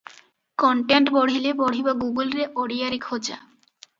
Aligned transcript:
Content 0.61 1.13
ବଢ଼ିଲେ 1.17 1.51
ବଢ଼ିବ 1.59 1.95
ଗୁଗୁଲରେ 2.01 2.47
ଓଡ଼ିଆରେ 2.63 3.01
ଖୋଜା। 3.09 3.41